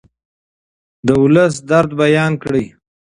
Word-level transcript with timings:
د 1.07 1.09
ولس 1.23 1.53
درد 1.69 1.91
بیان 2.01 2.33
کړئ. 2.43 2.65